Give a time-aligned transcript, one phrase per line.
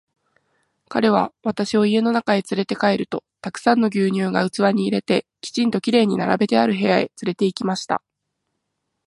[0.89, 8.01] 彼は私を家の中へつれて帰ると、たくさんの牛乳が器に入れて、きちんと綺麗に並べてある部屋へつれて行きました。